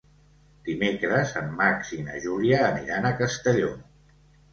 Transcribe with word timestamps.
Dimecres 0.69 1.33
en 1.41 1.51
Max 1.59 1.91
i 1.97 1.99
na 2.07 2.15
Júlia 2.23 2.63
aniran 2.71 3.05
a 3.07 3.13
Castelló. 3.21 3.69